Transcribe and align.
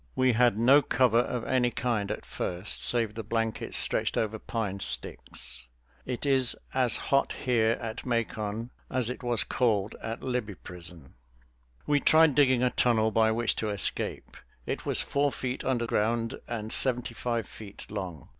We 0.15 0.33
had 0.33 0.57
no 0.57 0.81
cover 0.81 1.19
of 1.19 1.43
any 1.45 1.69
kind 1.69 2.09
at 2.09 2.25
first, 2.25 2.83
save 2.83 3.13
the 3.13 3.21
blankets 3.21 3.77
stretched 3.77 4.17
over 4.17 4.39
pine 4.39 4.79
sticks. 4.79 5.67
It 6.07 6.25
is 6.25 6.55
as 6.73 6.95
hot 6.95 7.33
here 7.45 7.73
at 7.79 8.03
Macon 8.03 8.71
as 8.89 9.09
it 9.11 9.21
was 9.21 9.43
cold 9.43 9.95
at 10.01 10.23
Libby 10.23 10.55
Prison." 10.55 11.13
We 11.85 11.99
tried 11.99 12.33
digging 12.33 12.63
a 12.63 12.71
tunnel 12.71 13.11
by 13.11 13.31
which 13.31 13.55
to 13.57 13.69
escape. 13.69 14.35
It 14.65 14.87
was 14.87 15.03
four 15.03 15.31
feet 15.31 15.63
under 15.63 15.85
ground 15.85 16.39
and 16.47 16.73
seventy 16.73 17.13
five 17.13 17.47
feet 17.47 17.85
long. 17.91 18.29